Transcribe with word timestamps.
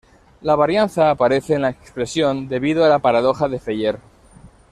La 0.41 0.55
varianza 0.55 1.11
aparece 1.11 1.53
en 1.53 1.61
la 1.61 1.69
expresión 1.69 2.47
debido 2.47 2.83
a 2.83 2.89
la 2.89 2.97
Paradoja 2.97 3.47
de 3.47 3.59
Feller. 3.59 3.99